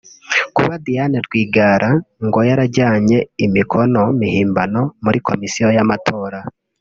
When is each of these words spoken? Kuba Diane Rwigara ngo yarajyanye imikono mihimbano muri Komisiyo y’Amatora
Kuba 0.55 0.73
Diane 0.85 1.17
Rwigara 1.25 1.89
ngo 2.25 2.39
yarajyanye 2.49 3.17
imikono 3.45 4.01
mihimbano 4.19 4.81
muri 5.03 5.19
Komisiyo 5.27 5.67
y’Amatora 5.77 6.39